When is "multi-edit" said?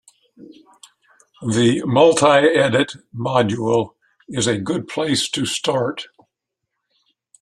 1.85-2.93